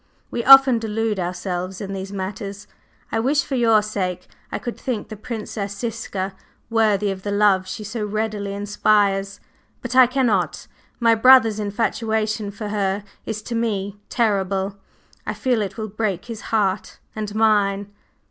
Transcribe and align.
We 0.31 0.43
often 0.43 0.79
delude 0.79 1.19
ourselves 1.19 1.79
in 1.79 1.93
these 1.93 2.11
matters. 2.11 2.65
I 3.11 3.19
wish, 3.19 3.43
for 3.43 3.53
your 3.53 3.83
sake, 3.83 4.25
I 4.51 4.57
could 4.57 4.75
think 4.75 5.09
the 5.09 5.15
Princess 5.15 5.77
Ziska 5.77 6.33
worthy 6.71 7.11
of 7.11 7.21
the 7.21 7.29
love 7.31 7.67
she 7.67 7.83
so 7.83 8.03
readily 8.03 8.53
inspires. 8.53 9.39
But, 9.79 9.95
I 9.95 10.07
cannot! 10.07 10.65
My 10.99 11.13
brother's 11.13 11.59
infatuation 11.59 12.49
for 12.49 12.69
her 12.69 13.03
is 13.27 13.43
to 13.43 13.53
me 13.53 13.99
terrible. 14.09 14.75
I 15.27 15.35
feel 15.35 15.61
it 15.61 15.77
will 15.77 15.89
break 15.89 16.25
his 16.25 16.41
heart, 16.49 16.97
and 17.15 17.35
mine!" 17.35 17.93